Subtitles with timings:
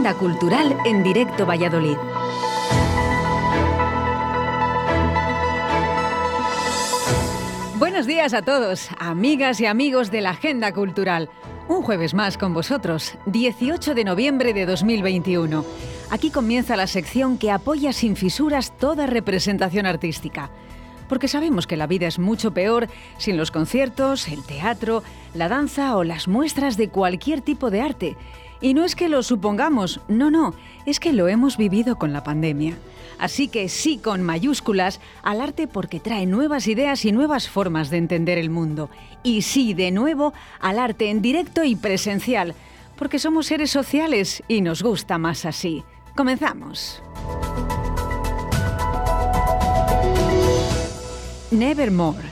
[0.00, 1.96] agenda cultural en directo Valladolid.
[7.78, 11.28] Buenos días a todos, amigas y amigos de la agenda cultural.
[11.68, 15.66] Un jueves más con vosotros, 18 de noviembre de 2021.
[16.10, 20.50] Aquí comienza la sección que apoya sin fisuras toda representación artística
[21.10, 22.86] porque sabemos que la vida es mucho peor
[23.18, 25.02] sin los conciertos, el teatro,
[25.34, 28.16] la danza o las muestras de cualquier tipo de arte.
[28.60, 32.22] Y no es que lo supongamos, no, no, es que lo hemos vivido con la
[32.22, 32.76] pandemia.
[33.18, 37.98] Así que sí con mayúsculas al arte porque trae nuevas ideas y nuevas formas de
[37.98, 38.90] entender el mundo.
[39.22, 42.54] Y sí, de nuevo, al arte en directo y presencial,
[42.96, 45.84] porque somos seres sociales y nos gusta más así.
[46.16, 47.02] Comenzamos.
[51.50, 52.24] Nevermore.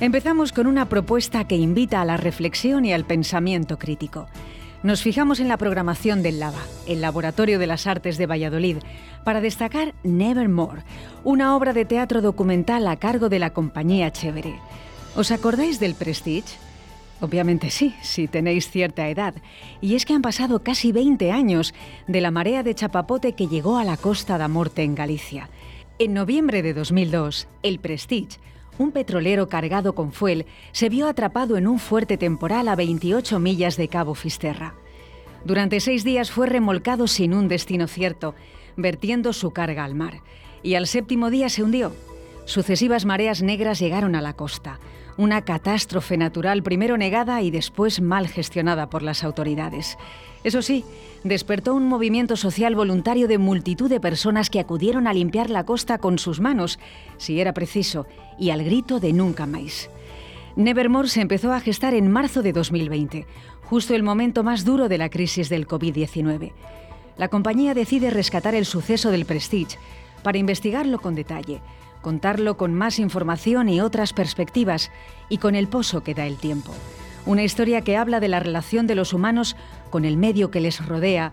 [0.00, 4.28] Empezamos con una propuesta que invita a la reflexión y al pensamiento crítico.
[4.82, 8.78] Nos fijamos en la programación del LAVA, el Laboratorio de las Artes de Valladolid,
[9.24, 10.84] para destacar Nevermore,
[11.22, 14.58] una obra de teatro documental a cargo de la compañía Chévere.
[15.16, 16.56] ¿Os acordáis del Prestige?
[17.20, 19.34] Obviamente sí, si tenéis cierta edad.
[19.82, 21.74] Y es que han pasado casi 20 años
[22.06, 25.50] de la marea de chapapote que llegó a la costa de Morte en Galicia.
[25.98, 28.38] En noviembre de 2002, el Prestige
[28.80, 33.76] un petrolero cargado con fuel se vio atrapado en un fuerte temporal a 28 millas
[33.76, 34.74] de Cabo Fisterra.
[35.44, 38.34] Durante seis días fue remolcado sin un destino cierto,
[38.76, 40.22] vertiendo su carga al mar,
[40.62, 41.92] y al séptimo día se hundió.
[42.46, 44.80] Sucesivas mareas negras llegaron a la costa,
[45.20, 49.98] una catástrofe natural primero negada y después mal gestionada por las autoridades.
[50.44, 50.82] Eso sí,
[51.24, 55.98] despertó un movimiento social voluntario de multitud de personas que acudieron a limpiar la costa
[55.98, 56.78] con sus manos,
[57.18, 58.06] si era preciso,
[58.38, 59.90] y al grito de nunca más.
[60.56, 63.26] Nevermore se empezó a gestar en marzo de 2020,
[63.64, 66.52] justo el momento más duro de la crisis del COVID-19.
[67.18, 69.76] La compañía decide rescatar el suceso del Prestige
[70.22, 71.60] para investigarlo con detalle,
[72.00, 74.90] contarlo con más información y otras perspectivas
[75.28, 76.72] y con el pozo que da el tiempo.
[77.26, 79.56] Una historia que habla de la relación de los humanos
[79.90, 81.32] con el medio que les rodea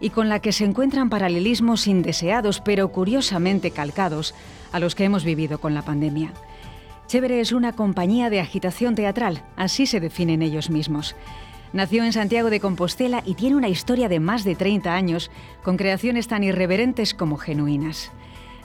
[0.00, 4.34] y con la que se encuentran paralelismos indeseados pero curiosamente calcados
[4.72, 6.32] a los que hemos vivido con la pandemia.
[7.06, 11.16] Chévere es una compañía de agitación teatral, así se definen ellos mismos.
[11.72, 15.30] Nació en Santiago de Compostela y tiene una historia de más de 30 años,
[15.62, 18.10] con creaciones tan irreverentes como genuinas.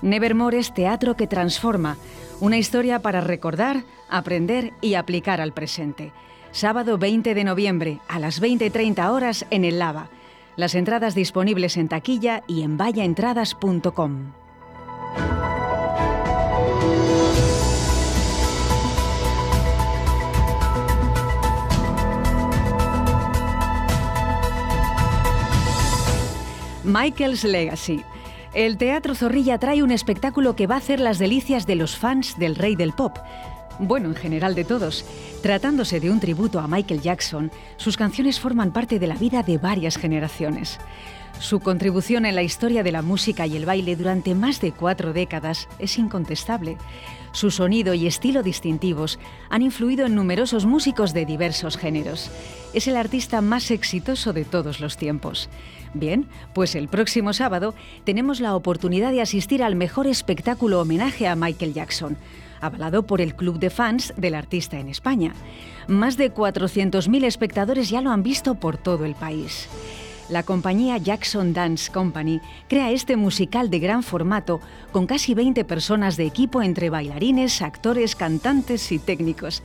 [0.03, 1.97] Nevermore es teatro que transforma,
[2.39, 6.11] una historia para recordar, aprender y aplicar al presente
[6.53, 10.07] sábado 20 de noviembre a las 20.30 horas en el Lava.
[10.55, 14.33] Las entradas disponibles en taquilla y en vallaentradas.com.
[26.83, 28.03] Michael's Legacy.
[28.53, 32.37] El Teatro Zorrilla trae un espectáculo que va a hacer las delicias de los fans
[32.37, 33.17] del rey del pop
[33.79, 35.06] bueno, en general de todos.
[35.41, 39.57] Tratándose de un tributo a Michael Jackson, sus canciones forman parte de la vida de
[39.57, 40.79] varias generaciones.
[41.39, 45.13] Su contribución en la historia de la música y el baile durante más de cuatro
[45.13, 46.78] décadas es incontestable.
[47.33, 49.19] Su sonido y estilo distintivos
[49.50, 52.29] han influido en numerosos músicos de diversos géneros.
[52.73, 55.50] Es el artista más exitoso de todos los tiempos.
[55.95, 57.73] Bien, pues el próximo sábado
[58.03, 62.17] tenemos la oportunidad de asistir al mejor espectáculo homenaje a Michael Jackson
[62.66, 65.34] avalado por el Club de Fans del artista en España.
[65.88, 69.68] Más de 400.000 espectadores ya lo han visto por todo el país.
[70.29, 76.16] La compañía Jackson Dance Company crea este musical de gran formato con casi 20 personas
[76.16, 79.63] de equipo entre bailarines, actores, cantantes y técnicos.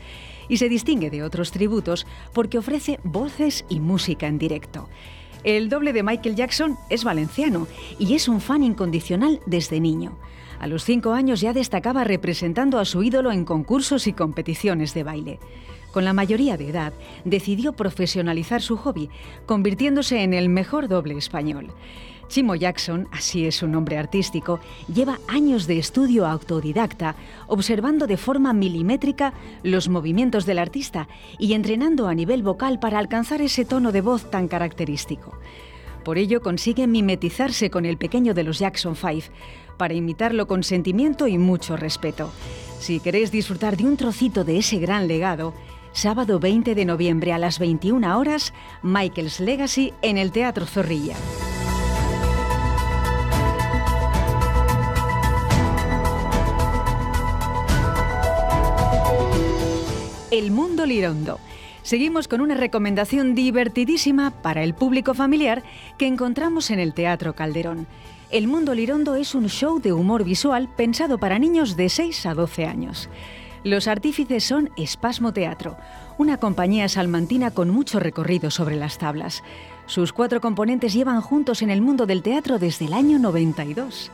[0.49, 4.89] Y se distingue de otros tributos porque ofrece voces y música en directo.
[5.45, 10.19] El doble de Michael Jackson es valenciano y es un fan incondicional desde niño.
[10.61, 15.05] A los cinco años ya destacaba representando a su ídolo en concursos y competiciones de
[15.05, 15.39] baile.
[15.93, 16.93] Con la mayoría de edad,
[17.25, 19.09] decidió profesionalizar su hobby,
[19.47, 21.73] convirtiéndose en el mejor doble español.
[22.29, 24.61] Chimo Jackson, así es su nombre artístico,
[24.93, 27.17] lleva años de estudio autodidacta,
[27.47, 29.32] observando de forma milimétrica
[29.62, 34.31] los movimientos del artista y entrenando a nivel vocal para alcanzar ese tono de voz
[34.31, 35.38] tan característico.
[36.05, 39.25] Por ello consigue mimetizarse con el pequeño de los Jackson Five,
[39.79, 42.31] para imitarlo con sentimiento y mucho respeto.
[42.79, 45.55] Si queréis disfrutar de un trocito de ese gran legado,
[45.93, 48.53] sábado 20 de noviembre a las 21 horas,
[48.83, 51.17] Michael's Legacy en el Teatro Zorrilla.
[60.31, 61.41] El mundo lirondo
[61.88, 65.62] Seguimos con una recomendación divertidísima para el público familiar
[65.96, 67.87] que encontramos en el Teatro Calderón.
[68.31, 72.35] El Mundo Lirondo es un show de humor visual pensado para niños de 6 a
[72.35, 73.08] 12 años.
[73.64, 75.79] Los artífices son Espasmo Teatro,
[76.19, 79.43] una compañía salmantina con mucho recorrido sobre las tablas.
[79.87, 84.11] Sus cuatro componentes llevan juntos en el mundo del teatro desde el año 92.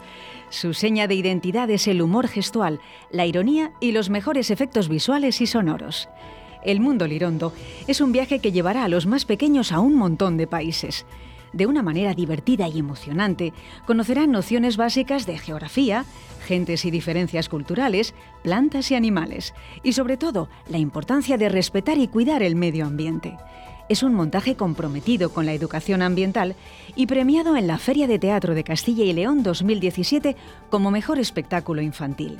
[0.49, 2.79] Su seña de identidad es el humor gestual,
[3.11, 6.09] la ironía y los mejores efectos visuales y sonoros.
[6.65, 7.53] El Mundo Lirondo
[7.87, 11.05] es un viaje que llevará a los más pequeños a un montón de países.
[11.53, 13.53] De una manera divertida y emocionante,
[13.87, 16.05] conocerán nociones básicas de geografía,
[16.47, 22.09] gentes y diferencias culturales, plantas y animales, y sobre todo la importancia de respetar y
[22.09, 23.37] cuidar el medio ambiente.
[23.91, 26.57] Es un montaje comprometido con la educación ambiental
[26.97, 30.37] y premiado en la Feria de Teatro de Castilla y León 2017
[30.71, 32.39] como mejor espectáculo infantil.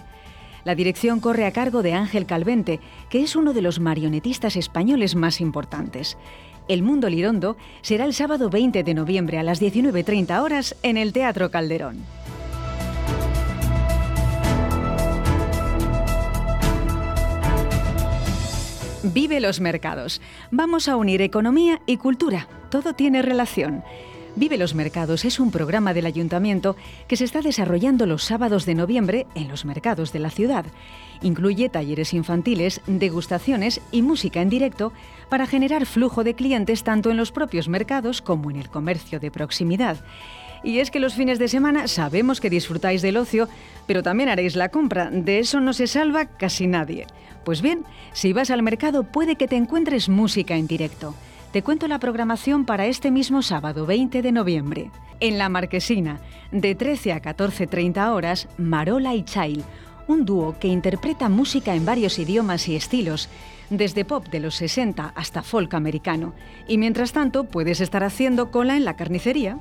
[0.65, 2.81] La dirección corre a cargo de Ángel Calvente,
[3.11, 6.17] que es uno de los marionetistas españoles más importantes.
[6.69, 11.13] El Mundo Lirondo será el sábado 20 de noviembre a las 19.30 horas en el
[11.13, 11.99] Teatro Calderón.
[19.03, 20.23] Vive los mercados.
[20.51, 22.49] Vamos a unir economía y cultura.
[22.71, 23.85] Todo tiene relación.
[24.37, 26.75] Vive los Mercados es un programa del ayuntamiento
[27.07, 30.65] que se está desarrollando los sábados de noviembre en los mercados de la ciudad.
[31.23, 34.93] Incluye talleres infantiles, degustaciones y música en directo
[35.29, 39.31] para generar flujo de clientes tanto en los propios mercados como en el comercio de
[39.31, 39.99] proximidad.
[40.65, 43.49] Y es que los fines de semana sabemos que disfrutáis del ocio,
[43.87, 45.11] pero también haréis la compra.
[45.11, 47.07] De eso no se salva casi nadie.
[47.45, 51.15] Pues bien, si vas al mercado puede que te encuentres música en directo
[51.55, 54.91] te cuento la programación para este mismo sábado 20 de noviembre.
[55.21, 56.21] En La Marquesina,
[56.51, 59.63] de 13 a 14.30 horas, Marola y Chail,
[60.09, 63.29] un dúo que interpreta música en varios idiomas y estilos,
[63.71, 66.35] desde pop de los 60 hasta folk americano.
[66.67, 69.61] Y mientras tanto, puedes estar haciendo cola en la carnicería.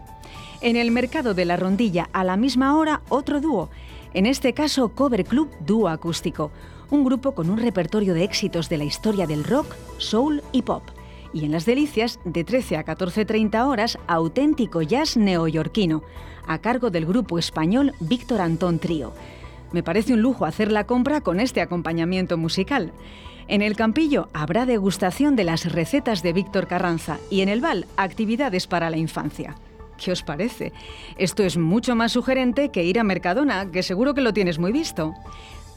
[0.61, 3.69] En el mercado de la rondilla, a la misma hora, otro dúo,
[4.15, 6.51] en este caso Cover Club Dúo Acústico,
[6.89, 10.81] un grupo con un repertorio de éxitos de la historia del rock, soul y pop
[11.33, 16.03] y en Las Delicias, de 13 a 14.30 horas, auténtico jazz neoyorquino,
[16.47, 19.13] a cargo del grupo español Víctor Antón Trío.
[19.71, 22.93] Me parece un lujo hacer la compra con este acompañamiento musical.
[23.47, 27.87] En el Campillo habrá degustación de las recetas de Víctor Carranza y en el Val
[27.97, 29.55] actividades para la infancia.
[29.97, 30.73] ¿Qué os parece?
[31.17, 34.71] Esto es mucho más sugerente que ir a Mercadona, que seguro que lo tienes muy
[34.71, 35.13] visto.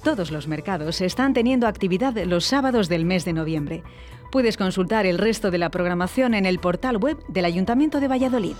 [0.06, 3.82] Todos los mercados están teniendo actividad los sábados del mes de noviembre.
[4.30, 8.54] Puedes consultar el resto de la programación en el portal web del Ayuntamiento de Valladolid.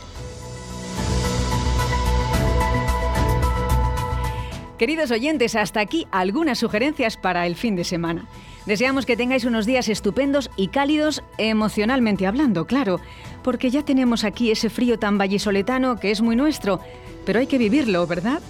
[4.77, 8.27] Queridos oyentes, hasta aquí algunas sugerencias para el fin de semana.
[8.67, 13.01] Deseamos que tengáis unos días estupendos y cálidos emocionalmente hablando, claro,
[13.45, 16.81] porque ya tenemos aquí ese frío tan vallisoletano que es muy nuestro,
[17.25, 18.43] pero hay que vivirlo, ¿verdad?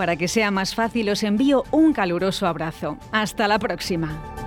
[0.00, 2.96] Para que sea más fácil os envío un caluroso abrazo.
[3.12, 4.39] Hasta la próxima.